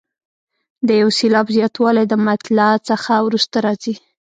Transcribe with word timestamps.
د 0.87 0.89
یو 1.01 1.09
سېلاب 1.17 1.47
زیاتوالی 1.57 2.05
د 2.07 2.13
مطلع 2.27 2.71
څخه 2.89 3.11
وروسته 3.25 3.57
راځي. 3.65 3.95